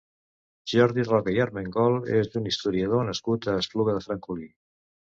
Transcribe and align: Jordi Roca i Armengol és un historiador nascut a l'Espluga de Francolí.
Jordi 0.71 1.05
Roca 1.09 1.35
i 1.35 1.37
Armengol 1.45 1.99
és 2.21 2.33
un 2.43 2.51
historiador 2.55 3.09
nascut 3.13 3.49
a 3.49 3.57
l'Espluga 3.59 3.99
de 4.01 4.07
Francolí. 4.11 4.55